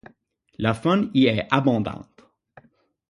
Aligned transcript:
La 0.57 0.73
faune 0.73 1.11
y 1.13 1.27
est 1.27 1.45
abondante. 1.51 2.23